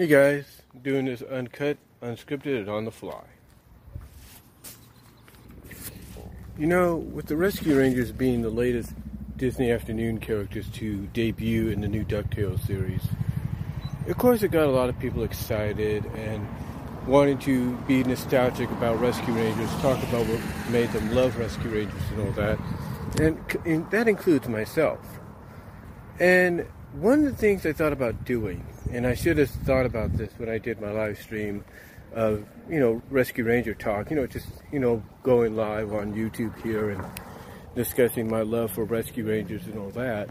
Hey 0.00 0.06
guys, 0.06 0.62
doing 0.82 1.04
this 1.04 1.20
uncut, 1.20 1.76
unscripted, 2.02 2.60
and 2.60 2.70
on 2.70 2.86
the 2.86 2.90
fly. 2.90 3.22
You 6.58 6.66
know, 6.66 6.96
with 6.96 7.26
the 7.26 7.36
Rescue 7.36 7.76
Rangers 7.76 8.10
being 8.10 8.40
the 8.40 8.48
latest 8.48 8.94
Disney 9.36 9.70
afternoon 9.70 10.18
characters 10.18 10.70
to 10.70 11.06
debut 11.08 11.68
in 11.68 11.82
the 11.82 11.86
new 11.86 12.02
DuckTales 12.02 12.66
series, 12.66 13.02
of 14.08 14.16
course 14.16 14.42
it 14.42 14.50
got 14.52 14.68
a 14.68 14.70
lot 14.70 14.88
of 14.88 14.98
people 14.98 15.22
excited 15.22 16.06
and 16.16 16.48
wanting 17.06 17.36
to 17.40 17.76
be 17.86 18.02
nostalgic 18.02 18.70
about 18.70 18.98
Rescue 19.00 19.34
Rangers, 19.34 19.68
talk 19.82 20.02
about 20.04 20.24
what 20.24 20.70
made 20.70 20.90
them 20.92 21.14
love 21.14 21.36
Rescue 21.36 21.68
Rangers 21.68 22.02
and 22.12 22.22
all 22.22 22.32
that. 22.32 22.58
And, 23.20 23.38
and 23.66 23.90
that 23.90 24.08
includes 24.08 24.48
myself. 24.48 24.98
And 26.18 26.66
one 26.92 27.24
of 27.24 27.30
the 27.32 27.36
things 27.36 27.64
I 27.64 27.72
thought 27.72 27.92
about 27.92 28.24
doing, 28.24 28.64
and 28.90 29.06
I 29.06 29.14
should 29.14 29.38
have 29.38 29.50
thought 29.50 29.86
about 29.86 30.16
this 30.16 30.30
when 30.38 30.48
I 30.48 30.58
did 30.58 30.80
my 30.80 30.90
live 30.90 31.18
stream 31.20 31.64
of, 32.12 32.44
you 32.68 32.80
know, 32.80 33.00
Rescue 33.10 33.44
Ranger 33.44 33.74
talk, 33.74 34.10
you 34.10 34.16
know, 34.16 34.26
just, 34.26 34.48
you 34.72 34.80
know, 34.80 35.02
going 35.22 35.54
live 35.54 35.92
on 35.92 36.14
YouTube 36.14 36.60
here 36.62 36.90
and 36.90 37.04
discussing 37.76 38.28
my 38.28 38.42
love 38.42 38.72
for 38.72 38.84
Rescue 38.84 39.28
Rangers 39.28 39.64
and 39.66 39.78
all 39.78 39.90
that. 39.90 40.28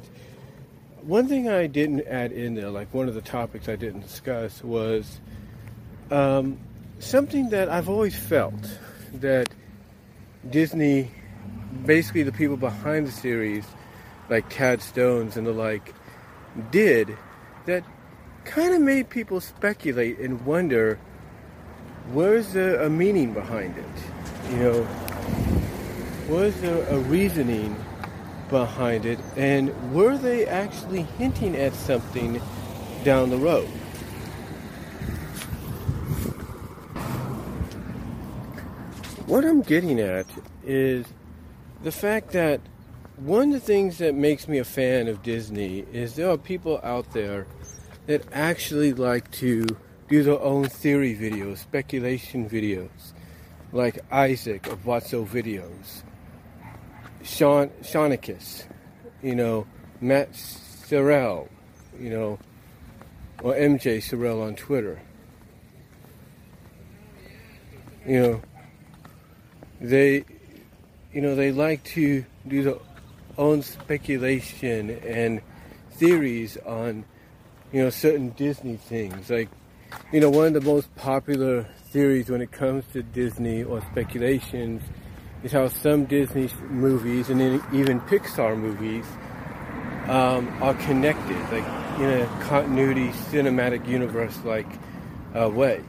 One 1.02 1.30
thing 1.30 1.48
I 1.48 1.67
didn't 1.67 2.05
add 2.08 2.34
in 2.34 2.55
there, 2.55 2.70
like 2.70 2.94
one 2.94 3.08
of 3.08 3.16
the 3.16 3.22
topics 3.22 3.70
I 3.70 3.78
didn't 3.78 4.02
discuss, 4.02 4.62
was 4.62 5.22
um, 6.12 6.59
something 7.00 7.50
that 7.52 7.70
I've 7.70 7.88
always 7.88 8.16
felt 8.17 8.78
that 9.14 9.48
Disney, 10.50 11.09
basically 11.86 12.23
the 12.23 12.33
people 12.33 12.58
behind 12.58 13.08
the 13.08 13.11
series, 13.14 13.66
like 14.30 14.50
Tad 14.50 14.81
Stones 14.81 15.38
and 15.38 15.48
the 15.48 15.53
like, 15.53 15.94
did 16.72 17.17
that 17.66 17.83
kind 18.45 18.73
of 18.73 18.81
made 18.81 19.09
people 19.09 19.39
speculate 19.42 20.19
and 20.19 20.45
wonder 20.45 21.00
where's 22.11 22.53
the 22.53 22.83
a 22.86 22.89
meaning 22.89 23.33
behind 23.33 23.78
it? 23.78 24.52
You 24.52 24.58
know, 24.58 24.88
was 26.27 26.59
there 26.61 26.83
a 26.89 26.97
reasoning 27.00 27.75
behind 28.50 29.05
it, 29.05 29.20
and 29.36 29.94
were 29.94 30.17
they 30.17 30.45
actually 30.45 31.03
hinting 31.03 31.55
at 31.55 31.73
something 31.73 32.42
down 33.03 33.30
the 33.30 33.38
road? 33.38 33.67
What 39.27 39.45
I'm 39.45 39.61
getting 39.61 40.00
at 40.00 40.25
is 40.66 41.05
the 41.83 41.92
fact 41.92 42.31
that 42.31 42.61
one 43.20 43.50
of 43.50 43.53
the 43.53 43.59
things 43.59 43.98
that 43.98 44.16
makes 44.16 44.48
me 44.48 44.59
a 44.59 44.64
fan 44.64 45.09
of 45.09 45.22
Disney 45.22 45.80
is 45.92 46.16
there 46.16 46.30
are 46.30 46.38
people 46.38 46.80
out 46.84 47.12
there 47.12 47.48
that 48.08 48.23
actually 48.31 48.94
like 48.94 49.30
to 49.31 49.67
do 50.08 50.23
their 50.23 50.39
own 50.39 50.70
theory 50.70 51.16
videos, 51.16 51.58
speculation 51.58 52.50
videos, 52.50 53.14
like 53.73 54.00
Isaac 54.09 54.67
of 54.67 54.86
Watso 54.86 55.28
Videos, 55.28 56.03
Sean 57.22 57.70
Shaunicus, 57.81 58.66
you 59.22 59.36
know, 59.36 59.67
Matt 60.00 60.31
Sorrell, 60.31 61.50
you 62.00 62.09
know, 62.09 62.39
or 63.44 63.54
MJ 63.54 63.98
Sorrell 63.98 64.42
on 64.42 64.56
Twitter. 64.56 65.02
You 68.08 68.22
know, 68.22 68.42
they, 69.81 70.23
you 71.14 71.22
know, 71.22 71.36
they 71.36 71.52
like 71.52 71.83
to 71.83 72.23
do 72.48 72.64
their 72.64 72.76
own 73.38 73.61
speculation 73.61 74.89
and 74.89 75.42
theories 75.92 76.58
on, 76.65 77.05
you 77.71 77.83
know, 77.83 77.89
certain 77.89 78.30
Disney 78.31 78.77
things. 78.77 79.30
Like, 79.30 79.49
you 80.11 80.20
know, 80.20 80.30
one 80.30 80.48
of 80.48 80.54
the 80.54 80.61
most 80.61 80.93
popular 80.95 81.64
theories 81.92 82.30
when 82.30 82.42
it 82.42 82.52
comes 82.52 82.86
to 82.93 83.04
Disney 83.04 83.64
or 83.64 83.81
speculations 83.92 84.81
is 85.43 85.52
how 85.52 85.67
some 85.67 86.05
Disney 86.05 86.49
movies 86.70 87.30
and 87.30 87.42
even 87.73 87.99
Pixar 88.02 88.58
movies 88.58 89.05
um, 90.08 90.48
are 90.61 90.73
connected, 90.73 91.37
like 91.52 91.65
in 91.99 92.09
a 92.09 92.25
continuity 92.42 93.09
cinematic 93.09 93.87
universe 93.87 94.37
like 94.43 94.67
uh, 95.39 95.49
way. 95.49 95.83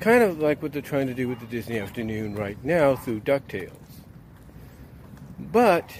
Kind 0.00 0.22
of 0.22 0.38
like 0.38 0.62
what 0.62 0.72
they're 0.72 0.82
trying 0.82 1.06
to 1.06 1.14
do 1.14 1.28
with 1.28 1.40
the 1.40 1.46
Disney 1.46 1.78
Afternoon 1.78 2.34
right 2.34 2.62
now 2.64 2.96
through 2.96 3.20
DuckTales. 3.20 3.81
But 5.52 5.94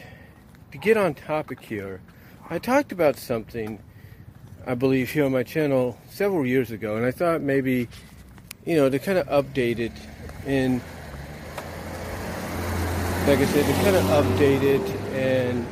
to 0.72 0.78
get 0.78 0.96
on 0.96 1.12
topic 1.12 1.60
here, 1.60 2.00
I 2.48 2.58
talked 2.58 2.90
about 2.90 3.18
something 3.18 3.80
I 4.66 4.74
believe 4.74 5.10
here 5.10 5.26
on 5.26 5.32
my 5.32 5.42
channel 5.42 5.98
several 6.08 6.46
years 6.46 6.70
ago, 6.70 6.96
and 6.96 7.04
I 7.04 7.10
thought 7.10 7.42
maybe, 7.42 7.88
you 8.64 8.76
know, 8.76 8.88
to 8.88 8.98
kind 8.98 9.18
of 9.18 9.26
update 9.28 9.78
it 9.78 9.92
and 10.46 10.80
like 13.26 13.38
I 13.38 13.44
said, 13.44 13.66
to 13.66 13.72
kind 13.84 13.94
of 13.94 14.02
update 14.04 14.62
it 14.62 14.80
and, 15.12 15.64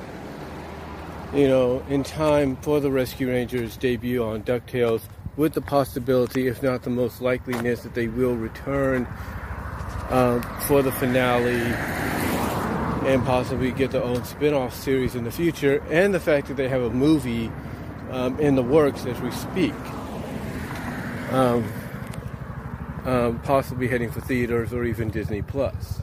you 1.34 1.48
know, 1.48 1.82
in 1.88 2.04
time 2.04 2.56
for 2.56 2.80
the 2.80 2.90
Rescue 2.90 3.28
Rangers 3.28 3.76
debut 3.76 4.22
on 4.22 4.42
DuckTales 4.42 5.02
with 5.36 5.54
the 5.54 5.60
possibility, 5.60 6.46
if 6.46 6.62
not 6.62 6.82
the 6.82 6.90
most 6.90 7.20
likeliness, 7.20 7.82
that 7.82 7.94
they 7.94 8.06
will 8.06 8.36
return 8.36 9.08
um, 10.10 10.42
for 10.68 10.82
the 10.82 10.92
finale 10.92 11.74
and 13.06 13.24
possibly 13.24 13.72
get 13.72 13.90
their 13.90 14.02
own 14.02 14.24
spin-off 14.24 14.74
series 14.74 15.14
in 15.14 15.24
the 15.24 15.30
future 15.30 15.82
and 15.90 16.12
the 16.14 16.20
fact 16.20 16.48
that 16.48 16.54
they 16.54 16.68
have 16.68 16.82
a 16.82 16.90
movie 16.90 17.50
um, 18.10 18.38
in 18.40 18.54
the 18.54 18.62
works 18.62 19.06
as 19.06 19.20
we 19.20 19.30
speak. 19.30 19.74
Um, 21.30 21.72
um, 23.04 23.40
possibly 23.40 23.88
heading 23.88 24.10
for 24.10 24.20
theaters 24.20 24.72
or 24.72 24.84
even 24.84 25.10
disney 25.10 25.42
plus. 25.42 26.02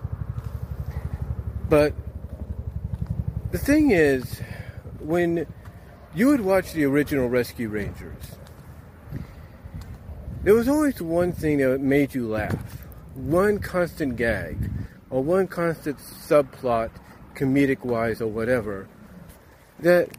But 1.69 1.94
the 3.52 3.57
thing 3.57 3.91
is 3.91 4.41
when 5.00 5.46
you 6.16 6.28
would 6.28 6.41
watch 6.41 6.74
the 6.74 6.86
original 6.86 7.30
rescue 7.30 7.69
rangers 7.69 8.38
there 10.47 10.53
was 10.53 10.69
always 10.69 11.02
one 11.02 11.34
thing 11.34 11.57
that 11.57 11.81
made 11.81 12.16
you 12.16 12.25
laugh. 12.25 12.88
One 13.16 13.59
constant 13.59 14.16
gag 14.16 14.72
or 15.09 15.23
one 15.23 15.47
constant 15.47 15.97
subplot, 15.97 16.91
comedic 17.35 17.84
wise 17.84 18.22
or 18.22 18.28
whatever, 18.28 18.88
that 19.79 20.09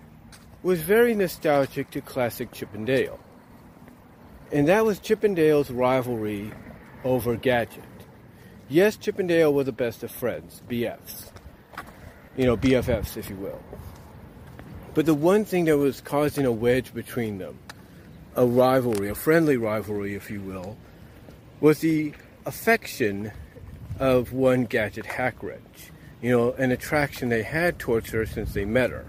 was 0.62 0.80
very 0.80 1.14
nostalgic 1.14 1.90
to 1.90 2.00
classic 2.00 2.52
Chip 2.52 2.74
and 2.74 2.86
that 4.68 4.84
was 4.84 4.98
Chip 4.98 5.24
and 5.24 5.36
Dale's 5.36 5.70
rivalry 5.70 6.52
over 7.04 7.36
Gadget. 7.36 7.84
Yes, 8.68 8.96
Chip 8.96 9.18
and 9.18 9.28
Dale 9.28 9.52
were 9.52 9.64
the 9.64 9.72
best 9.72 10.02
of 10.02 10.10
friends, 10.10 10.62
BFs. 10.68 11.30
You 12.36 12.46
know, 12.46 12.56
BFFs, 12.56 13.16
if 13.16 13.28
you 13.30 13.36
will. 13.36 13.62
But 14.94 15.06
the 15.06 15.14
one 15.14 15.44
thing 15.44 15.66
that 15.66 15.76
was 15.76 16.00
causing 16.00 16.44
a 16.44 16.52
wedge 16.52 16.94
between 16.94 17.38
them, 17.38 17.58
a 18.36 18.46
rivalry, 18.46 19.08
a 19.08 19.14
friendly 19.14 19.56
rivalry, 19.56 20.14
if 20.14 20.30
you 20.30 20.40
will, 20.40 20.76
was 21.60 21.80
the 21.80 22.12
affection 22.46 23.32
of 23.98 24.32
one 24.32 24.64
Gadget 24.64 25.04
Hackwrench. 25.04 25.90
You 26.20 26.36
know, 26.36 26.52
an 26.52 26.72
attraction 26.72 27.28
they 27.28 27.42
had 27.42 27.78
towards 27.78 28.10
her 28.10 28.26
since 28.26 28.54
they 28.54 28.64
met 28.64 28.90
her. 28.90 29.06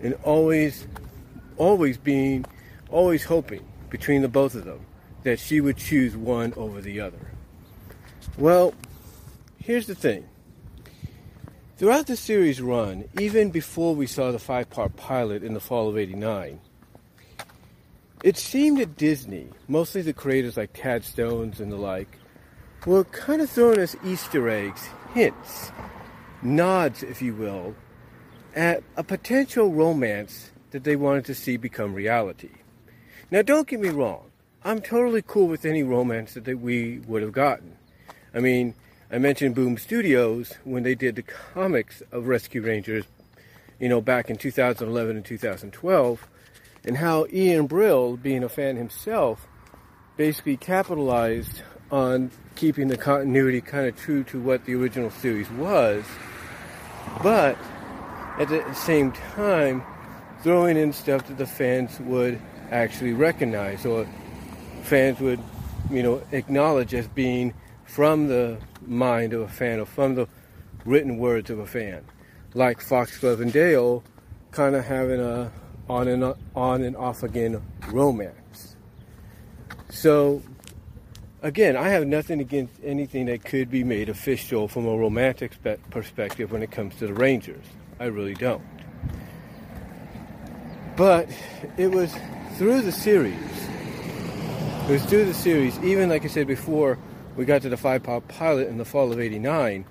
And 0.00 0.14
always, 0.24 0.86
always 1.56 1.96
being, 1.98 2.44
always 2.90 3.24
hoping 3.24 3.64
between 3.90 4.22
the 4.22 4.28
both 4.28 4.54
of 4.54 4.64
them 4.64 4.84
that 5.22 5.38
she 5.38 5.60
would 5.60 5.76
choose 5.76 6.16
one 6.16 6.52
over 6.56 6.80
the 6.80 7.00
other. 7.00 7.32
Well, 8.36 8.74
here's 9.58 9.86
the 9.86 9.94
thing. 9.94 10.28
Throughout 11.76 12.06
the 12.06 12.16
series 12.16 12.60
run, 12.60 13.04
even 13.20 13.50
before 13.50 13.94
we 13.94 14.06
saw 14.06 14.32
the 14.32 14.38
five 14.38 14.68
part 14.68 14.96
pilot 14.96 15.44
in 15.44 15.54
the 15.54 15.60
fall 15.60 15.88
of 15.88 15.96
89, 15.96 16.60
it 18.24 18.36
seemed 18.36 18.78
that 18.78 18.96
Disney, 18.96 19.48
mostly 19.68 20.02
the 20.02 20.12
creators 20.12 20.56
like 20.56 20.72
Tad 20.72 21.04
Stones 21.04 21.60
and 21.60 21.70
the 21.70 21.76
like, 21.76 22.18
were 22.86 23.04
kind 23.04 23.42
of 23.42 23.50
throwing 23.50 23.80
us 23.80 23.96
Easter 24.04 24.48
eggs, 24.48 24.88
hints, 25.14 25.72
nods, 26.42 27.02
if 27.02 27.20
you 27.20 27.34
will, 27.34 27.74
at 28.54 28.82
a 28.96 29.04
potential 29.04 29.72
romance 29.72 30.50
that 30.70 30.84
they 30.84 30.96
wanted 30.96 31.24
to 31.24 31.34
see 31.34 31.56
become 31.56 31.94
reality. 31.94 32.50
Now, 33.30 33.42
don't 33.42 33.68
get 33.68 33.80
me 33.80 33.88
wrong. 33.88 34.30
I'm 34.64 34.80
totally 34.80 35.22
cool 35.22 35.46
with 35.46 35.64
any 35.64 35.82
romance 35.82 36.34
that 36.34 36.60
we 36.60 36.98
would 37.06 37.22
have 37.22 37.32
gotten. 37.32 37.76
I 38.34 38.40
mean, 38.40 38.74
I 39.10 39.18
mentioned 39.18 39.54
Boom 39.54 39.78
Studios 39.78 40.54
when 40.64 40.82
they 40.82 40.94
did 40.94 41.16
the 41.16 41.22
comics 41.22 42.02
of 42.12 42.28
Rescue 42.28 42.62
Rangers, 42.62 43.04
you 43.78 43.88
know, 43.88 44.00
back 44.00 44.28
in 44.28 44.36
2011 44.36 45.16
and 45.16 45.24
2012, 45.24 46.28
and 46.84 46.96
how 46.96 47.26
Ian 47.32 47.66
Brill, 47.66 48.16
being 48.16 48.44
a 48.44 48.48
fan 48.48 48.76
himself, 48.76 49.46
basically 50.16 50.56
capitalized 50.56 51.62
on 51.90 52.30
keeping 52.54 52.88
the 52.88 52.96
continuity 52.96 53.60
kind 53.60 53.86
of 53.86 53.96
true 53.96 54.24
to 54.24 54.40
what 54.40 54.64
the 54.64 54.74
original 54.74 55.10
series 55.10 55.50
was, 55.52 56.04
but 57.22 57.56
at 58.38 58.48
the 58.48 58.74
same 58.74 59.12
time 59.12 59.82
throwing 60.42 60.76
in 60.76 60.92
stuff 60.92 61.26
that 61.26 61.38
the 61.38 61.46
fans 61.46 61.98
would 62.00 62.40
actually 62.70 63.12
recognize 63.12 63.84
or 63.86 64.06
fans 64.82 65.18
would, 65.20 65.40
you 65.90 66.02
know, 66.02 66.22
acknowledge 66.32 66.94
as 66.94 67.08
being 67.08 67.54
from 67.84 68.28
the 68.28 68.58
mind 68.86 69.32
of 69.32 69.40
a 69.42 69.48
fan 69.48 69.80
or 69.80 69.86
from 69.86 70.14
the 70.14 70.28
written 70.84 71.18
words 71.18 71.50
of 71.50 71.58
a 71.58 71.66
fan. 71.66 72.04
Like 72.54 72.80
Foxglove 72.80 73.40
and 73.40 73.52
Dale 73.52 74.02
kind 74.50 74.74
of 74.74 74.84
having 74.84 75.20
a 75.20 75.50
on 75.88 76.08
and 76.08 76.34
on 76.54 76.82
and 76.82 76.96
off 76.96 77.22
again 77.22 77.62
romance. 77.88 78.76
So 79.90 80.42
again, 81.42 81.76
I 81.76 81.88
have 81.88 82.06
nothing 82.06 82.40
against 82.40 82.72
anything 82.82 83.26
that 83.26 83.44
could 83.44 83.70
be 83.70 83.84
made 83.84 84.08
official 84.08 84.68
from 84.68 84.86
a 84.86 84.96
romantic 84.96 85.52
perspective 85.90 86.52
when 86.52 86.62
it 86.62 86.70
comes 86.70 86.96
to 86.96 87.06
the 87.06 87.14
Rangers. 87.14 87.64
I 88.00 88.06
really 88.06 88.34
don't. 88.34 88.62
But 90.96 91.28
it 91.76 91.90
was 91.90 92.14
through 92.56 92.82
the 92.82 92.92
series. 92.92 93.36
It 94.88 94.92
was 94.92 95.04
through 95.04 95.26
the 95.26 95.34
series, 95.34 95.78
even 95.80 96.08
like 96.08 96.24
I 96.24 96.28
said 96.28 96.46
before, 96.46 96.98
we 97.36 97.44
got 97.44 97.62
to 97.62 97.68
the 97.68 97.76
five 97.76 98.02
part 98.02 98.26
pilot 98.26 98.68
in 98.68 98.78
the 98.78 98.84
fall 98.84 99.12
of 99.12 99.20
89, 99.20 99.84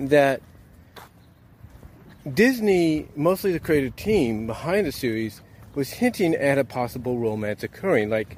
that 0.00 0.42
Disney, 2.32 3.08
mostly 3.16 3.52
the 3.52 3.60
creative 3.60 3.96
team 3.96 4.46
behind 4.46 4.86
the 4.86 4.92
series, 4.92 5.40
was 5.74 5.90
hinting 5.90 6.34
at 6.34 6.58
a 6.58 6.64
possible 6.64 7.18
romance 7.18 7.62
occurring. 7.62 8.10
Like, 8.10 8.36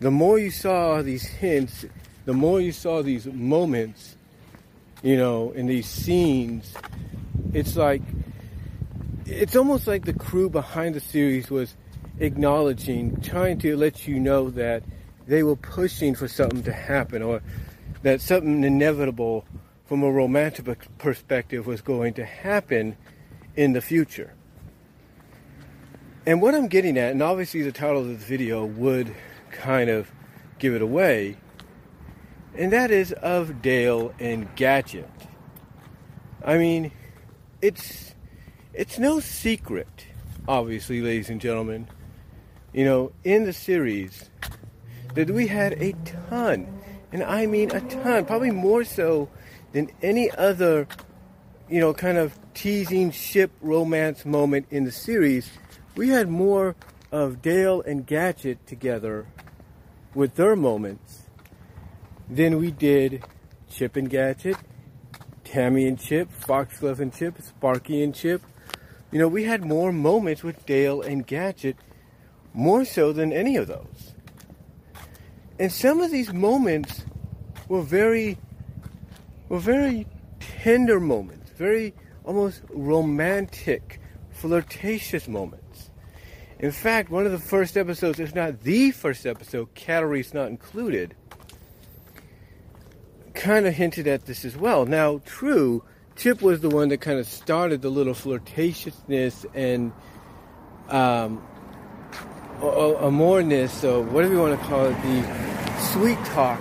the 0.00 0.10
more 0.10 0.38
you 0.38 0.50
saw 0.50 1.02
these 1.02 1.24
hints, 1.24 1.84
the 2.24 2.32
more 2.32 2.60
you 2.60 2.72
saw 2.72 3.02
these 3.02 3.26
moments, 3.26 4.16
you 5.02 5.16
know, 5.16 5.52
in 5.52 5.66
these 5.66 5.86
scenes, 5.86 6.74
it's 7.52 7.76
like, 7.76 8.02
it's 9.26 9.54
almost 9.54 9.86
like 9.86 10.06
the 10.06 10.12
crew 10.12 10.50
behind 10.50 10.94
the 10.94 11.00
series 11.00 11.50
was 11.50 11.74
acknowledging, 12.18 13.20
trying 13.20 13.58
to 13.58 13.76
let 13.76 14.08
you 14.08 14.18
know 14.18 14.50
that 14.50 14.82
they 15.26 15.42
were 15.42 15.56
pushing 15.56 16.14
for 16.14 16.28
something 16.28 16.62
to 16.62 16.72
happen 16.72 17.22
or 17.22 17.42
that 18.02 18.20
something 18.20 18.64
inevitable 18.64 19.44
from 19.86 20.02
a 20.02 20.10
romantic 20.10 20.78
perspective 20.98 21.66
was 21.66 21.80
going 21.82 22.14
to 22.14 22.24
happen 22.24 22.96
in 23.56 23.72
the 23.72 23.80
future. 23.80 24.32
And 26.26 26.40
what 26.40 26.54
I'm 26.54 26.68
getting 26.68 26.96
at, 26.96 27.12
and 27.12 27.22
obviously 27.22 27.62
the 27.62 27.72
title 27.72 28.00
of 28.00 28.08
this 28.08 28.22
video 28.22 28.64
would 28.64 29.14
kind 29.50 29.90
of 29.90 30.10
give 30.58 30.74
it 30.74 30.82
away, 30.82 31.36
and 32.54 32.72
that 32.72 32.90
is 32.90 33.12
of 33.12 33.62
Dale 33.62 34.12
and 34.18 34.54
Gadget. 34.56 35.08
I 36.44 36.58
mean, 36.58 36.92
it's 37.60 38.14
it's 38.72 38.98
no 38.98 39.20
secret, 39.20 40.06
obviously, 40.48 41.00
ladies 41.00 41.30
and 41.30 41.40
gentlemen. 41.40 41.88
You 42.72 42.84
know, 42.84 43.12
in 43.24 43.44
the 43.44 43.52
series, 43.52 44.30
that 45.14 45.30
we 45.30 45.48
had 45.48 45.72
a 45.74 45.92
ton, 46.28 46.66
and 47.12 47.22
I 47.22 47.46
mean 47.46 47.70
a 47.72 47.80
ton, 47.80 48.24
probably 48.24 48.52
more 48.52 48.84
so 48.84 49.28
than 49.72 49.90
any 50.02 50.30
other, 50.30 50.86
you 51.68 51.80
know, 51.80 51.92
kind 51.92 52.16
of 52.16 52.38
teasing 52.54 53.10
ship 53.10 53.50
romance 53.60 54.24
moment 54.24 54.66
in 54.70 54.84
the 54.84 54.92
series. 54.92 55.50
We 55.96 56.08
had 56.08 56.28
more 56.28 56.76
of 57.12 57.42
Dale 57.42 57.82
and 57.82 58.06
Gadget 58.06 58.66
together 58.66 59.26
with 60.14 60.36
their 60.36 60.56
moments 60.56 61.28
than 62.28 62.58
we 62.58 62.70
did 62.70 63.24
Chip 63.68 63.96
and 63.96 64.08
Gadget, 64.08 64.56
Tammy 65.44 65.86
and 65.86 65.98
Chip, 65.98 66.30
Foxglove 66.30 67.00
and 67.00 67.12
Chip, 67.12 67.40
Sparky 67.42 68.02
and 68.02 68.14
Chip. 68.14 68.42
You 69.10 69.18
know, 69.18 69.28
we 69.28 69.44
had 69.44 69.64
more 69.64 69.92
moments 69.92 70.44
with 70.44 70.64
Dale 70.66 71.02
and 71.02 71.26
Gadget, 71.26 71.76
more 72.54 72.84
so 72.84 73.12
than 73.12 73.32
any 73.32 73.56
of 73.56 73.66
those. 73.66 74.14
And 75.58 75.72
some 75.72 76.00
of 76.00 76.10
these 76.10 76.32
moments 76.32 77.04
were 77.68 77.82
very, 77.82 78.38
were 79.48 79.58
very 79.58 80.06
tender 80.38 81.00
moments, 81.00 81.50
very 81.50 81.94
almost 82.24 82.62
romantic, 82.70 84.00
flirtatious 84.30 85.26
moments. 85.26 85.89
In 86.60 86.72
fact, 86.72 87.10
one 87.10 87.24
of 87.24 87.32
the 87.32 87.38
first 87.38 87.78
episodes, 87.78 88.20
if 88.20 88.34
not 88.34 88.60
the 88.60 88.90
first 88.90 89.24
episode, 89.24 89.74
Calories 89.74 90.34
Not 90.34 90.48
Included, 90.48 91.14
kind 93.32 93.66
of 93.66 93.72
hinted 93.72 94.06
at 94.06 94.26
this 94.26 94.44
as 94.44 94.58
well. 94.58 94.84
Now, 94.84 95.22
true, 95.24 95.82
Chip 96.16 96.42
was 96.42 96.60
the 96.60 96.68
one 96.68 96.90
that 96.90 97.00
kind 97.00 97.18
of 97.18 97.26
started 97.26 97.80
the 97.80 97.88
little 97.88 98.12
flirtatiousness 98.12 99.46
and 99.54 99.90
um, 100.90 101.42
amoreness, 102.60 103.82
or 103.82 104.02
whatever 104.02 104.34
you 104.34 104.40
want 104.40 104.60
to 104.60 104.66
call 104.66 104.84
it, 104.84 105.02
the 105.02 105.80
sweet 105.92 106.22
talk, 106.26 106.60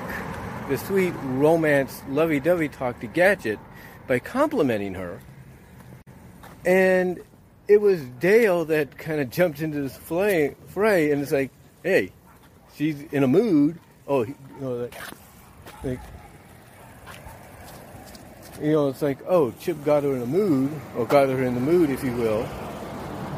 the 0.69 0.77
sweet 0.77 1.13
romance, 1.23 2.01
lovey-dovey 2.07 2.69
talk 2.69 3.01
to 3.01 3.07
Gadget 3.07 3.59
by 4.07 4.19
complimenting 4.19 4.93
her. 4.93 5.19
And 6.65 7.21
it 7.69 7.79
was 7.79 8.01
Dale 8.19 8.65
that 8.65 8.97
kind 8.97 9.21
of 9.21 9.29
jumped 9.29 9.61
into 9.61 9.79
this 9.81 9.95
fray, 9.95 10.55
fray 10.67 11.11
and 11.11 11.21
it's 11.21 11.31
like, 11.31 11.51
hey, 11.83 12.11
she's 12.75 12.99
in 13.11 13.23
a 13.23 13.27
mood. 13.27 13.79
Oh, 14.07 14.23
you 14.23 14.35
know, 14.59 14.73
like, 14.73 14.95
like, 15.83 15.99
you 18.59 18.71
know, 18.71 18.89
it's 18.89 19.03
like, 19.03 19.19
oh, 19.27 19.51
Chip 19.59 19.85
got 19.85 20.01
her 20.01 20.15
in 20.15 20.21
a 20.23 20.25
mood, 20.25 20.71
or 20.97 21.05
got 21.05 21.29
her 21.29 21.43
in 21.43 21.53
the 21.53 21.61
mood, 21.61 21.91
if 21.91 22.03
you 22.03 22.11
will. 22.13 22.45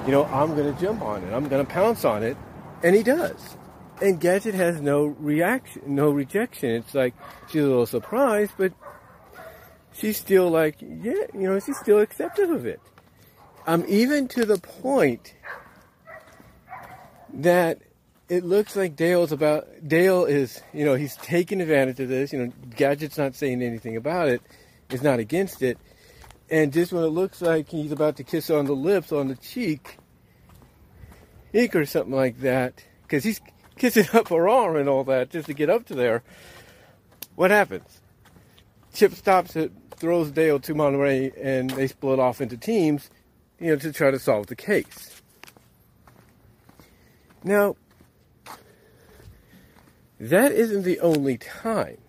You 0.06 0.13
know, 0.13 0.24
I'm 0.25 0.56
going 0.56 0.74
to 0.74 0.81
jump 0.81 1.01
on 1.01 1.24
it. 1.24 1.34
I'm 1.34 1.50
going 1.50 1.63
to 1.63 1.69
pounce 1.72 2.06
on 2.06 2.24
it 2.24 2.38
and 2.84 2.95
he 2.95 3.04
does. 3.04 3.57
And 4.01 4.19
Gadget 4.19 4.56
has 4.56 4.81
no 4.81 5.06
reaction, 5.06 5.81
no 5.88 6.10
rejection. 6.10 6.72
It's 6.72 6.95
like 6.95 7.13
she's 7.50 7.62
a 7.62 7.68
little 7.68 7.86
surprised, 7.86 8.54
but 8.57 8.74
she's 9.94 10.18
still 10.18 10.50
like, 10.50 10.81
yeah, 10.81 11.25
you 11.34 11.42
know, 11.42 11.60
she's 11.60 11.77
still 11.77 12.00
acceptive 12.00 12.50
of 12.50 12.66
it. 12.66 12.80
Um, 13.68 13.86
even 13.88 14.28
to 14.30 14.46
the 14.46 14.58
point 14.58 15.34
that 17.34 17.80
it 18.30 18.44
looks 18.44 18.75
like 18.75 18.96
Dale's 18.96 19.31
about 19.31 19.68
Dale 19.86 20.25
is, 20.25 20.62
you 20.74 20.86
know, 20.86 20.96
he's 20.96 21.16
taking 21.18 21.62
advantage 21.62 22.00
of 22.00 22.10
this. 22.10 22.34
You 22.34 22.46
know, 22.46 22.54
Gadget's 22.75 23.18
not 23.18 23.36
saying 23.36 23.62
anything 23.62 23.98
about 23.98 24.30
it, 24.30 24.41
is 24.89 25.03
not 25.03 25.20
against 25.20 25.62
it, 25.62 25.77
and 26.50 26.74
just 26.74 26.91
when 26.91 27.03
it 27.03 27.08
looks 27.08 27.41
like 27.41 27.70
he's 27.70 27.91
about 27.91 28.18
to 28.18 28.24
kiss 28.24 28.50
on 28.50 28.65
the 28.65 28.74
lips, 28.74 29.12
on 29.12 29.30
the 29.30 29.36
cheek, 29.36 29.98
ink 31.53 31.75
or 31.75 31.86
something 31.86 32.13
like 32.13 32.39
that, 32.39 32.84
because 33.03 33.24
he's 33.24 33.39
kissing 33.77 34.08
up 34.13 34.30
her 34.30 34.50
arm 34.50 34.75
and 34.75 34.89
all 34.89 35.03
that 35.06 35.30
just 35.30 35.48
to 35.48 35.53
get 35.53 35.70
up 35.70 35.86
to 35.88 35.96
there. 35.96 36.24
What 37.36 37.51
happens? 37.51 38.01
Chip 38.94 39.13
stops 39.13 39.56
it, 39.56 39.72
throws 39.96 40.32
Dale 40.32 40.60
to 40.60 40.75
Monterey, 40.75 41.32
and 41.41 41.70
they 41.70 41.88
split 41.88 42.20
off 42.20 42.41
into 42.41 42.58
teams, 42.58 43.10
you 43.62 43.68
know, 43.68 43.75
to 43.75 43.94
try 43.94 44.10
to 44.10 44.18
solve 44.18 44.48
the 44.48 44.56
case. 44.56 45.22
Now, 47.44 47.75
that 50.20 50.51
isn't 50.51 50.82
the 50.82 51.00
only 51.00 51.38
time. 51.38 52.00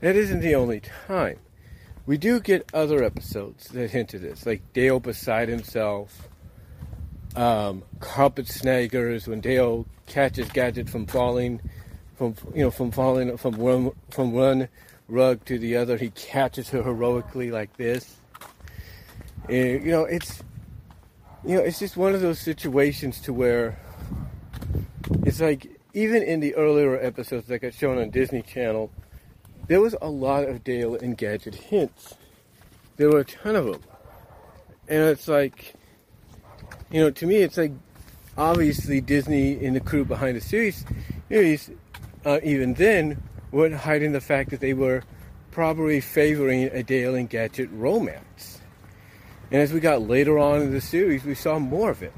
That 0.00 0.16
isn't 0.16 0.40
the 0.40 0.54
only 0.54 0.80
time. 0.80 1.38
We 2.06 2.16
do 2.16 2.40
get 2.40 2.68
other 2.74 3.04
episodes 3.04 3.68
that 3.68 3.90
hint 3.90 4.14
at 4.14 4.22
this, 4.22 4.46
like 4.46 4.60
Dale 4.72 5.00
beside 5.00 5.48
himself, 5.48 6.28
um, 7.36 7.82
Carpetsnaggers 8.00 9.28
when 9.28 9.40
Dale 9.40 9.86
catches 10.06 10.48
Gadget 10.50 10.88
from 10.88 11.06
falling, 11.06 11.60
from 12.16 12.34
you 12.54 12.62
know 12.62 12.70
from 12.70 12.90
falling 12.90 13.36
from 13.36 13.56
one 13.56 13.92
from 14.10 14.32
one 14.32 14.68
rug 15.08 15.44
to 15.46 15.58
the 15.58 15.76
other. 15.76 15.96
He 15.96 16.10
catches 16.10 16.68
her 16.70 16.82
heroically 16.82 17.50
like 17.50 17.76
this. 17.76 18.20
And, 19.48 19.84
you 19.84 19.90
know, 19.90 20.04
it's 20.04 20.42
you 21.44 21.56
know 21.56 21.62
it's 21.62 21.78
just 21.78 21.96
one 21.96 22.14
of 22.14 22.20
those 22.20 22.38
situations 22.38 23.20
to 23.22 23.32
where 23.32 23.78
it's 25.24 25.40
like 25.40 25.66
even 25.92 26.22
in 26.22 26.40
the 26.40 26.54
earlier 26.54 26.98
episodes 26.98 27.46
that 27.48 27.58
got 27.60 27.74
shown 27.74 27.98
on 27.98 28.10
Disney 28.10 28.42
Channel, 28.42 28.90
there 29.68 29.80
was 29.80 29.94
a 30.00 30.08
lot 30.08 30.44
of 30.44 30.64
Dale 30.64 30.94
and 30.96 31.16
Gadget 31.16 31.54
hints. 31.54 32.14
There 32.96 33.10
were 33.10 33.20
a 33.20 33.24
ton 33.24 33.56
of 33.56 33.66
them, 33.66 33.80
and 34.88 35.02
it's 35.02 35.28
like 35.28 35.74
you 36.90 37.00
know, 37.00 37.10
to 37.10 37.26
me, 37.26 37.36
it's 37.36 37.56
like 37.56 37.72
obviously 38.36 39.00
Disney 39.00 39.64
and 39.64 39.74
the 39.74 39.80
crew 39.80 40.04
behind 40.04 40.36
the 40.36 40.40
series, 40.40 40.84
uh, 42.24 42.40
even 42.42 42.74
then, 42.74 43.22
weren't 43.50 43.74
hiding 43.74 44.12
the 44.12 44.20
fact 44.20 44.50
that 44.50 44.60
they 44.60 44.74
were 44.74 45.02
probably 45.50 46.00
favoring 46.00 46.64
a 46.64 46.82
Dale 46.82 47.14
and 47.14 47.28
Gadget 47.28 47.68
romance. 47.72 48.60
And 49.54 49.62
as 49.62 49.72
we 49.72 49.78
got 49.78 50.02
later 50.02 50.36
on 50.36 50.62
in 50.62 50.72
the 50.72 50.80
series, 50.80 51.22
we 51.22 51.36
saw 51.36 51.60
more 51.60 51.88
of 51.88 52.02
it. 52.02 52.12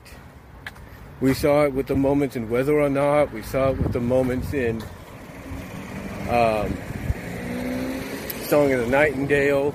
We 1.20 1.34
saw 1.34 1.64
it 1.64 1.74
with 1.74 1.86
the 1.86 1.94
moments 1.94 2.34
in 2.34 2.48
Weather 2.48 2.80
or 2.80 2.88
Not. 2.88 3.30
We 3.30 3.42
saw 3.42 3.72
it 3.72 3.76
with 3.76 3.92
the 3.92 4.00
moments 4.00 4.54
in 4.54 4.80
um, 6.30 6.74
Song 8.44 8.72
of 8.72 8.80
the 8.80 8.86
Nightingale. 8.88 9.74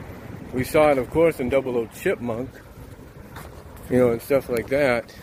We 0.54 0.64
saw 0.64 0.90
it, 0.90 0.98
of 0.98 1.12
course, 1.12 1.40
in 1.40 1.50
Double 1.50 1.78
O 1.78 1.86
Chipmunk 1.86 2.50
you 3.92 4.00
know, 4.00 4.10
and 4.10 4.20
stuff 4.24 4.50
like 4.50 4.70
that. 4.70 5.16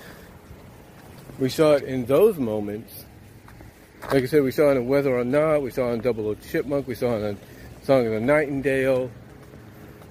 we 1.40 1.48
saw 1.48 1.72
it 1.72 1.82
in 1.82 2.06
those 2.06 2.38
moments. 2.38 3.04
Like 4.12 4.22
I 4.22 4.26
said, 4.26 4.44
we 4.44 4.52
saw 4.52 4.70
it 4.70 4.76
in 4.76 4.86
Weather 4.86 5.18
or 5.18 5.24
Not, 5.24 5.62
we 5.62 5.72
saw 5.72 5.90
it 5.90 5.94
in 5.94 6.00
Double 6.02 6.28
O 6.28 6.36
Chipmunk, 6.36 6.86
we 6.86 6.94
saw 6.94 7.16
it 7.16 7.30
in 7.30 7.38
Song 7.82 8.06
of 8.06 8.12
the 8.12 8.20
Nightingale. 8.20 9.10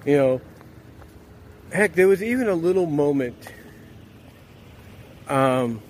You 0.04 0.16
know, 0.18 0.40
heck, 1.72 1.94
there 1.94 2.08
was 2.08 2.22
even 2.22 2.48
a 2.48 2.54
little 2.54 2.86
moment 2.86 3.36
um, 5.28 5.82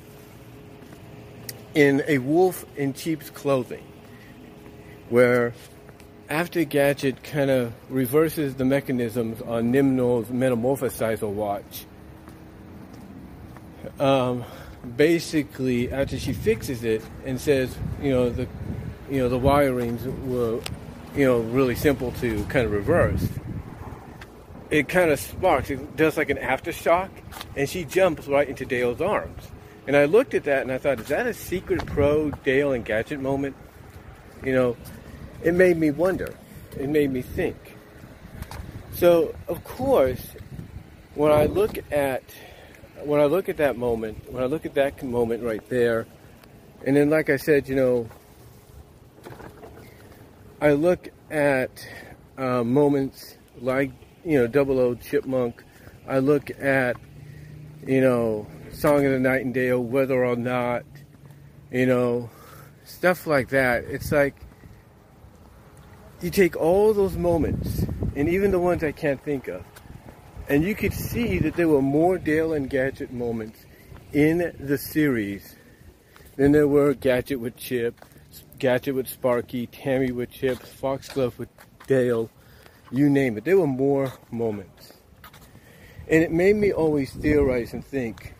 in 1.74 2.02
A 2.08 2.18
Wolf 2.18 2.64
in 2.76 2.94
Sheep's 2.94 3.30
Clothing 3.30 3.84
where 5.08 5.54
after 6.28 6.64
Gadget 6.64 7.22
kind 7.22 7.50
of 7.50 7.72
reverses 7.88 8.54
the 8.56 8.64
mechanisms 8.64 9.40
on 9.42 9.72
Nimnul's 9.72 10.28
metamorphosizer 10.28 11.28
watch, 11.28 11.86
um, 13.98 14.44
basically 14.96 15.90
after 15.90 16.18
she 16.18 16.32
fixes 16.32 16.84
it 16.84 17.02
and 17.24 17.40
says, 17.40 17.74
you 18.02 18.10
know, 18.10 18.28
the 18.28 18.46
you 19.10 19.18
know 19.18 19.28
the 19.28 19.38
wirings 19.38 20.04
were 20.26 20.60
you 21.14 21.24
know 21.24 21.40
really 21.40 21.74
simple 21.74 22.12
to 22.12 22.44
kind 22.44 22.66
of 22.66 22.72
reverse. 22.72 23.26
It 24.70 24.88
kind 24.88 25.10
of 25.10 25.18
sparks. 25.18 25.70
It 25.70 25.96
does 25.96 26.16
like 26.16 26.30
an 26.30 26.36
aftershock, 26.36 27.08
and 27.56 27.68
she 27.68 27.84
jumps 27.84 28.26
right 28.26 28.48
into 28.48 28.66
Dale's 28.66 29.00
arms. 29.00 29.42
And 29.86 29.96
I 29.96 30.04
looked 30.04 30.34
at 30.34 30.44
that 30.44 30.60
and 30.62 30.70
I 30.70 30.76
thought, 30.76 31.00
is 31.00 31.08
that 31.08 31.26
a 31.26 31.32
secret 31.32 31.86
pro 31.86 32.30
Dale 32.30 32.72
and 32.72 32.84
Gadget 32.84 33.20
moment? 33.20 33.56
You 34.44 34.52
know, 34.52 34.76
it 35.42 35.54
made 35.54 35.78
me 35.78 35.90
wonder. 35.90 36.34
It 36.78 36.90
made 36.90 37.10
me 37.10 37.22
think. 37.22 37.56
So, 38.92 39.34
of 39.48 39.64
course, 39.64 40.36
when 41.14 41.32
I 41.32 41.46
look 41.46 41.78
at 41.90 42.22
when 43.04 43.20
I 43.20 43.24
look 43.26 43.48
at 43.48 43.56
that 43.58 43.78
moment, 43.78 44.30
when 44.30 44.42
I 44.42 44.46
look 44.46 44.66
at 44.66 44.74
that 44.74 45.02
moment 45.02 45.42
right 45.42 45.66
there, 45.68 46.06
and 46.84 46.96
then 46.96 47.08
like 47.08 47.30
I 47.30 47.36
said, 47.36 47.68
you 47.68 47.76
know, 47.76 48.08
I 50.60 50.72
look 50.72 51.08
at 51.30 51.86
uh, 52.36 52.62
moments 52.62 53.36
like 53.60 53.92
you 54.28 54.38
know 54.38 54.46
Double 54.46 54.78
O 54.78 54.94
Chipmunk. 54.94 55.64
I 56.06 56.18
look 56.18 56.50
at 56.60 56.96
you 57.86 58.02
know 58.02 58.46
Song 58.72 59.06
of 59.06 59.12
the 59.12 59.18
Nightingale, 59.18 59.82
Weather 59.82 60.22
or 60.22 60.36
not 60.36 60.84
you 61.72 61.86
know 61.86 62.28
stuff 62.84 63.26
like 63.26 63.48
that. 63.48 63.84
It's 63.84 64.12
like 64.12 64.36
you 66.20 66.28
take 66.30 66.56
all 66.56 66.92
those 66.92 67.16
moments, 67.16 67.86
and 68.14 68.28
even 68.28 68.50
the 68.50 68.58
ones 68.58 68.84
I 68.84 68.92
can't 68.92 69.22
think 69.24 69.48
of, 69.48 69.64
and 70.46 70.62
you 70.62 70.74
could 70.74 70.92
see 70.92 71.38
that 71.38 71.54
there 71.56 71.68
were 71.68 71.80
more 71.80 72.18
Dale 72.18 72.52
and 72.52 72.68
Gadget 72.68 73.10
moments 73.10 73.64
in 74.12 74.54
the 74.60 74.76
series 74.76 75.56
than 76.36 76.52
there 76.52 76.68
were 76.68 76.92
Gadget 76.92 77.40
with 77.40 77.56
Chip, 77.56 78.04
Gadget 78.58 78.94
with 78.94 79.08
Sparky, 79.08 79.68
Tammy 79.68 80.12
with 80.12 80.30
Chip, 80.30 80.58
Foxglove 80.58 81.38
with 81.38 81.48
Dale, 81.86 82.28
you 82.90 83.08
name 83.10 83.36
it. 83.38 83.44
There 83.44 83.58
were 83.58 83.66
more 83.66 84.12
moments. 84.30 84.94
And 86.08 86.22
it 86.22 86.32
made 86.32 86.56
me 86.56 86.72
always 86.72 87.12
theorize 87.12 87.72
and 87.74 87.84
think, 87.84 88.34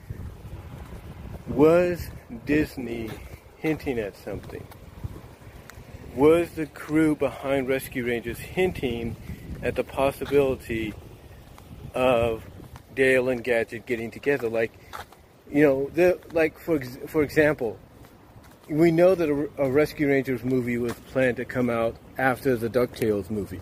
was 1.49 2.09
Disney 2.47 3.11
hinting 3.57 3.99
at 3.99 4.17
something? 4.17 4.67
was 6.19 6.51
the 6.51 6.67
crew 6.67 7.15
behind 7.15 7.69
Rescue 7.69 8.05
Rangers 8.05 8.39
hinting 8.39 9.15
at 9.63 9.77
the 9.77 9.85
possibility 9.85 10.93
of 11.95 12.45
Dale 12.95 13.29
and 13.29 13.43
Gadget 13.43 13.87
getting 13.87 14.11
together? 14.11 14.49
Like, 14.49 14.73
you 15.51 15.63
know, 15.63 15.91
the 15.95 16.19
like 16.33 16.59
for 16.59 16.81
for 17.07 17.23
example, 17.23 17.79
we 18.69 18.91
know 18.91 19.15
that 19.15 19.29
a, 19.29 19.63
a 19.63 19.71
Rescue 19.71 20.09
Rangers 20.09 20.43
movie 20.45 20.77
was 20.77 20.95
planned 21.13 21.37
to 21.37 21.45
come 21.45 21.71
out 21.71 21.97
after 22.19 22.57
the 22.57 22.69
Ducktales 22.69 23.31
movie. 23.31 23.61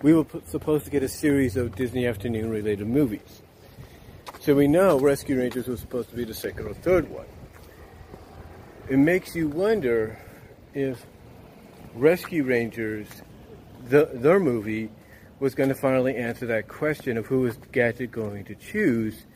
We 0.00 0.14
were 0.14 0.24
supposed 0.46 0.84
to 0.84 0.92
get 0.92 1.02
a 1.02 1.08
series 1.08 1.56
of 1.56 1.74
Disney 1.74 2.06
Afternoon 2.06 2.50
related 2.50 2.86
movies. 2.86 3.42
So 4.38 4.54
we 4.54 4.68
know 4.68 4.96
Rescue 5.00 5.36
Rangers 5.36 5.66
was 5.66 5.80
supposed 5.80 6.10
to 6.10 6.14
be 6.14 6.22
the 6.22 6.34
second 6.34 6.68
or 6.68 6.74
third 6.74 7.10
one. 7.10 7.26
It 8.88 8.98
makes 8.98 9.34
you 9.34 9.48
wonder 9.48 10.16
if 10.72 11.04
Rescue 11.96 12.44
Rangers, 12.44 13.08
the, 13.88 14.08
their 14.14 14.38
movie, 14.38 14.88
was 15.40 15.56
going 15.56 15.68
to 15.68 15.74
finally 15.74 16.14
answer 16.14 16.46
that 16.46 16.68
question 16.68 17.18
of 17.18 17.26
who 17.26 17.40
was 17.40 17.56
Gadget 17.72 18.12
going 18.12 18.44
to 18.44 18.54
choose, 18.54 19.26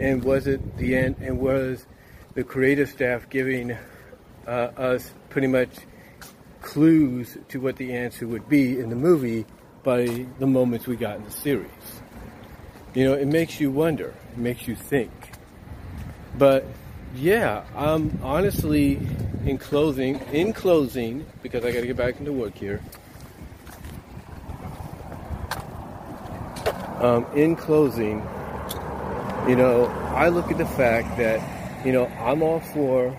and 0.00 0.24
was 0.24 0.48
it 0.48 0.78
the 0.78 0.96
end? 0.96 1.18
And 1.20 1.38
was 1.38 1.86
the 2.34 2.42
creative 2.42 2.88
staff 2.88 3.30
giving 3.30 3.78
uh, 4.48 4.50
us 4.50 5.12
pretty 5.30 5.46
much 5.46 5.70
clues 6.60 7.38
to 7.50 7.60
what 7.60 7.76
the 7.76 7.92
answer 7.92 8.26
would 8.26 8.48
be 8.48 8.80
in 8.80 8.90
the 8.90 8.96
movie 8.96 9.46
by 9.82 10.26
the 10.38 10.46
moments 10.46 10.86
we 10.86 10.96
got 10.96 11.16
in 11.16 11.24
the 11.24 11.30
series? 11.30 11.70
You 12.94 13.04
know, 13.04 13.14
it 13.14 13.26
makes 13.26 13.60
you 13.60 13.70
wonder. 13.70 14.14
It 14.32 14.38
makes 14.38 14.68
you 14.68 14.74
think. 14.74 15.10
But 16.36 16.64
yeah, 17.14 17.64
I'm 17.76 18.18
honestly, 18.22 18.98
in 19.44 19.58
closing, 19.58 20.18
in 20.32 20.52
closing, 20.52 21.26
because 21.42 21.64
I 21.64 21.72
got 21.72 21.80
to 21.80 21.86
get 21.86 21.96
back 21.96 22.18
into 22.18 22.32
work 22.32 22.54
here. 22.54 22.80
Um, 27.00 27.26
in 27.34 27.56
closing, 27.56 28.22
you 29.48 29.56
know, 29.56 29.86
I 30.14 30.28
look 30.28 30.50
at 30.50 30.58
the 30.58 30.66
fact 30.66 31.16
that, 31.18 31.84
you 31.84 31.92
know, 31.92 32.06
I'm 32.20 32.42
all 32.42 32.60
for, 32.60 33.16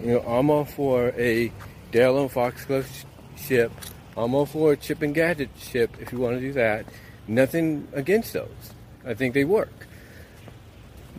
you 0.00 0.12
know, 0.12 0.20
I'm 0.20 0.48
all 0.48 0.64
for 0.64 1.12
a 1.16 1.52
Dale 1.92 2.22
and 2.22 2.30
Foxglove 2.30 2.88
ship. 3.36 3.72
I'm 4.16 4.34
all 4.34 4.46
for 4.46 4.72
a 4.72 4.76
Chip 4.76 5.02
and 5.02 5.14
Gadget 5.14 5.50
ship 5.58 5.96
if 6.00 6.12
you 6.12 6.18
want 6.18 6.36
to 6.36 6.40
do 6.40 6.52
that. 6.52 6.86
Nothing 7.26 7.88
against 7.92 8.32
those. 8.32 8.72
I 9.04 9.14
think 9.14 9.34
they 9.34 9.44
work. 9.44 9.86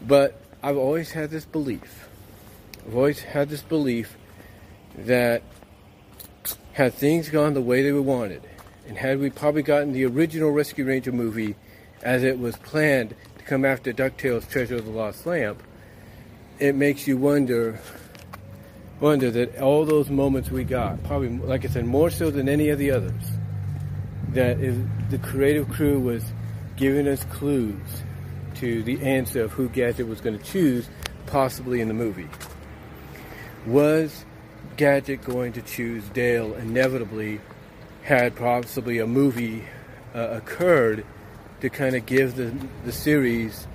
But 0.08 0.42
I've 0.64 0.78
always 0.78 1.12
had 1.12 1.30
this 1.30 1.46
belief 1.46 2.06
I've 2.86 2.96
always 2.96 3.20
had 3.20 3.50
this 3.50 3.64
belief 3.64 4.16
that 4.96 5.42
had 6.74 6.94
things 6.94 7.30
gone 7.30 7.56
the 7.56 7.62
way 7.62 7.82
they 7.82 7.92
were 7.92 8.02
wanted, 8.02 8.44
and 8.88 8.96
had 8.96 9.20
we 9.20 9.32
probably 9.32 9.64
gotten 9.64 9.92
the 9.92 10.06
original 10.06 10.52
Rescue 10.52 10.86
Ranger 10.86 11.12
movie 11.12 11.56
as 12.04 12.24
it 12.24 12.38
was 12.38 12.56
planned 12.58 13.16
to 13.40 13.44
come 13.44 13.66
after 13.66 13.92
DuckTales 13.92 14.48
Treasure 14.48 14.76
of 14.76 14.86
the 14.86 14.92
Lost 14.92 15.26
Lamp, 15.26 15.64
it 16.60 16.76
makes 16.76 17.08
you 17.08 17.18
wonder 17.18 17.80
wonder 19.00 19.32
that 19.32 19.60
all 19.60 19.86
those 19.86 20.10
moments 20.10 20.50
we 20.50 20.64
got, 20.64 21.04
probably 21.04 21.30
like 21.30 21.66
I 21.66 21.68
said, 21.68 21.86
more 21.86 22.10
so 22.10 22.32
than 22.32 22.48
any 22.48 22.70
of 22.70 22.80
the 22.80 22.92
others, 22.92 23.24
that 24.30 24.58
the 25.10 25.18
creative 25.20 25.70
crew 25.70 26.00
was 26.00 26.24
giving 26.76 27.08
us 27.08 27.24
clues 27.26 28.04
to 28.56 28.84
the 28.84 29.02
answer 29.02 29.44
of 29.44 29.52
who 29.52 29.70
Gadget 29.70 30.08
was 30.08 30.22
going 30.22 30.38
to 30.38 30.44
choose, 30.44 30.90
possibly 31.26 31.82
in 31.82 31.88
the 31.88 31.94
movie. 31.94 32.28
Was 33.66 34.26
Gadget 34.78 35.24
going 35.24 35.54
to 35.54 35.62
choose 35.62 36.04
Dale 36.10 36.54
inevitably 36.56 37.42
had 38.04 38.36
possibly 38.36 39.00
a 39.00 39.08
movie 39.08 39.66
uh, 40.14 40.30
occurred 40.32 41.06
to 41.62 41.70
kind 41.70 41.96
of 41.96 42.06
give 42.06 42.36
the, 42.36 42.54
the 42.84 42.92
series 42.92 43.68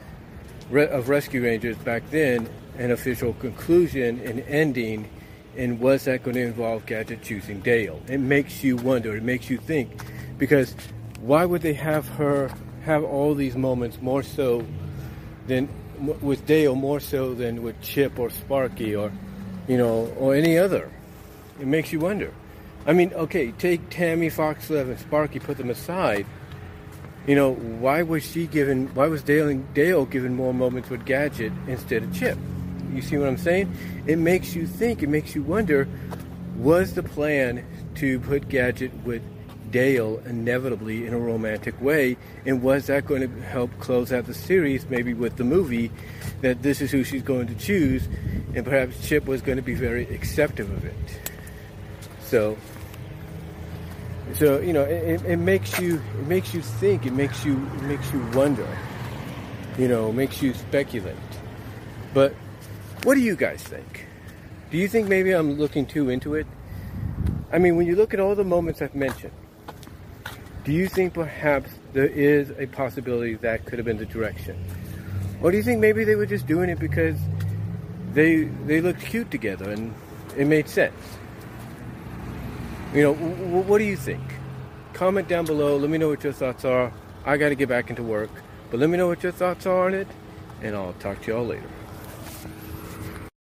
of 0.72 1.08
Rescue 1.08 1.42
Rangers 1.42 1.76
back 1.78 2.08
then 2.10 2.48
an 2.80 2.90
official 2.90 3.32
conclusion 3.34 4.20
and 4.24 4.40
ending 4.40 5.08
and 5.56 5.78
was 5.80 6.04
that 6.04 6.22
going 6.22 6.34
to 6.34 6.42
involve 6.42 6.86
Gadget 6.86 7.22
choosing 7.22 7.60
Dale? 7.60 8.00
It 8.08 8.18
makes 8.18 8.64
you 8.64 8.76
wonder, 8.76 9.14
it 9.16 9.22
makes 9.22 9.48
you 9.50 9.58
think 9.58 9.90
because 10.38 10.74
why 11.20 11.44
would 11.44 11.62
they 11.62 11.74
have 11.74 12.08
her 12.10 12.50
have 12.84 13.04
all 13.04 13.34
these 13.34 13.56
moments 13.56 14.00
more 14.00 14.22
so 14.22 14.66
than 15.46 15.68
with 16.20 16.46
Dale 16.46 16.74
more 16.74 16.98
so 16.98 17.34
than 17.34 17.62
with 17.62 17.80
Chip 17.82 18.18
or 18.18 18.30
Sparky 18.30 18.96
or 18.96 19.12
you 19.70 19.78
know, 19.78 20.12
or 20.18 20.34
any 20.34 20.58
other. 20.58 20.90
It 21.60 21.66
makes 21.68 21.92
you 21.92 22.00
wonder. 22.00 22.32
I 22.86 22.92
mean, 22.92 23.12
okay, 23.12 23.52
take 23.52 23.88
Tammy 23.88 24.28
Foxglove 24.28 24.88
and 24.88 24.98
Sparky, 24.98 25.38
put 25.38 25.58
them 25.58 25.70
aside. 25.70 26.26
You 27.26 27.36
know, 27.36 27.52
why 27.54 28.02
was 28.02 28.24
she 28.24 28.48
given? 28.48 28.88
Why 28.94 29.06
was 29.06 29.22
Dale 29.22 29.54
Dale 29.72 30.06
given 30.06 30.34
more 30.34 30.52
moments 30.52 30.90
with 30.90 31.04
Gadget 31.06 31.52
instead 31.68 32.02
of 32.02 32.12
Chip? 32.12 32.36
You 32.94 33.02
see 33.02 33.16
what 33.16 33.28
I'm 33.28 33.38
saying? 33.38 33.74
It 34.06 34.18
makes 34.18 34.54
you 34.54 34.66
think. 34.66 35.02
It 35.02 35.08
makes 35.08 35.34
you 35.34 35.42
wonder. 35.42 35.88
Was 36.56 36.94
the 36.94 37.02
plan 37.02 37.64
to 37.96 38.20
put 38.20 38.48
Gadget 38.48 38.92
with 39.04 39.22
Dale 39.70 40.20
inevitably 40.26 41.06
in 41.06 41.14
a 41.14 41.18
romantic 41.18 41.80
way? 41.80 42.16
And 42.44 42.62
was 42.62 42.86
that 42.88 43.06
going 43.06 43.22
to 43.22 43.42
help 43.42 43.70
close 43.78 44.12
out 44.12 44.26
the 44.26 44.34
series, 44.34 44.88
maybe 44.88 45.14
with 45.14 45.36
the 45.36 45.44
movie, 45.44 45.90
that 46.42 46.62
this 46.62 46.80
is 46.80 46.90
who 46.90 47.04
she's 47.04 47.22
going 47.22 47.46
to 47.46 47.54
choose? 47.54 48.08
And 48.54 48.64
perhaps 48.64 49.06
Chip 49.06 49.26
was 49.26 49.40
going 49.42 49.56
to 49.56 49.62
be 49.62 49.74
very 49.74 50.04
accepting 50.14 50.70
of 50.70 50.84
it. 50.84 50.94
So, 52.22 52.58
so 54.34 54.60
you 54.60 54.72
know, 54.72 54.82
it, 54.82 55.22
it 55.24 55.38
makes 55.38 55.78
you 55.80 55.96
it 55.96 56.26
makes 56.26 56.52
you 56.52 56.62
think. 56.62 57.06
It 57.06 57.12
makes 57.12 57.44
you 57.44 57.54
it 57.76 57.82
makes 57.82 58.12
you 58.12 58.20
wonder. 58.34 58.68
You 59.78 59.88
know, 59.88 60.12
makes 60.12 60.42
you 60.42 60.52
speculate. 60.52 61.16
But 62.12 62.34
what 63.04 63.14
do 63.14 63.20
you 63.20 63.34
guys 63.36 63.62
think? 63.62 64.06
Do 64.70 64.76
you 64.76 64.88
think 64.88 65.08
maybe 65.08 65.32
I'm 65.32 65.54
looking 65.54 65.86
too 65.86 66.10
into 66.10 66.34
it? 66.34 66.46
I 67.52 67.58
mean, 67.58 67.76
when 67.76 67.86
you 67.86 67.96
look 67.96 68.14
at 68.14 68.20
all 68.20 68.34
the 68.34 68.44
moments 68.44 68.82
I've 68.82 68.94
mentioned, 68.94 69.32
do 70.64 70.72
you 70.72 70.86
think 70.86 71.14
perhaps 71.14 71.70
there 71.92 72.06
is 72.06 72.50
a 72.58 72.66
possibility 72.66 73.34
that 73.36 73.64
could 73.64 73.78
have 73.78 73.86
been 73.86 73.96
the 73.96 74.06
direction? 74.06 74.62
Or 75.42 75.50
do 75.50 75.56
you 75.56 75.62
think 75.62 75.80
maybe 75.80 76.04
they 76.04 76.14
were 76.14 76.26
just 76.26 76.46
doing 76.46 76.68
it 76.68 76.78
because 76.78 77.18
they 78.12 78.44
they 78.66 78.80
looked 78.80 79.00
cute 79.00 79.30
together 79.30 79.70
and 79.70 79.94
it 80.36 80.46
made 80.46 80.68
sense? 80.68 80.94
You 82.94 83.02
know, 83.02 83.14
w- 83.14 83.62
what 83.62 83.78
do 83.78 83.84
you 83.84 83.96
think? 83.96 84.22
Comment 84.92 85.26
down 85.26 85.46
below. 85.46 85.78
Let 85.78 85.88
me 85.88 85.96
know 85.96 86.08
what 86.08 86.22
your 86.22 86.34
thoughts 86.34 86.64
are. 86.66 86.92
I 87.24 87.38
got 87.38 87.48
to 87.48 87.54
get 87.54 87.68
back 87.68 87.88
into 87.88 88.02
work, 88.02 88.30
but 88.70 88.78
let 88.78 88.90
me 88.90 88.98
know 88.98 89.08
what 89.08 89.22
your 89.22 89.32
thoughts 89.32 89.64
are 89.64 89.86
on 89.86 89.94
it, 89.94 90.08
and 90.62 90.76
I'll 90.76 90.92
talk 90.94 91.22
to 91.22 91.32
y'all 91.32 91.46
later. 91.46 91.79